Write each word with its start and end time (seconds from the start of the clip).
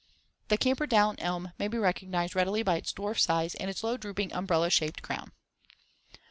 The 0.47 0.57
Camperdown 0.57 1.17
elm 1.19 1.51
may 1.59 1.67
be 1.67 1.77
recognized 1.77 2.35
readily 2.35 2.63
by 2.63 2.77
its 2.77 2.91
dwarf 2.91 3.19
size 3.19 3.53
and 3.53 3.69
its 3.69 3.83
low 3.83 3.97
drooping 3.97 4.33
umbrella 4.33 4.71
shaped 4.71 5.03
crown. 5.03 5.31